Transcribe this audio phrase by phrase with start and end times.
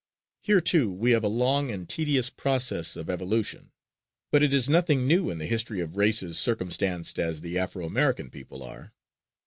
[0.41, 3.71] Here, too, we have a long and tedious process of evolution,
[4.31, 8.31] but it is nothing new in the history of races circumstanced as the Afro American
[8.31, 8.93] people are.